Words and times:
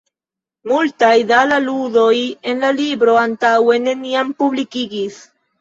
Multaj 0.69 1.11
da 1.31 1.41
la 1.51 1.59
ludoj 1.67 2.15
en 2.53 2.65
la 2.67 2.71
libro 2.81 3.19
antaŭe 3.27 3.79
neniam 3.87 4.37
publikigis. 4.43 5.25